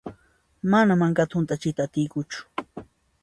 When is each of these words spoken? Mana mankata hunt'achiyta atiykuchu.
Mana 0.75 0.95
mankata 1.01 1.37
hunt'achiyta 1.39 1.87
atiykuchu. 1.89 2.67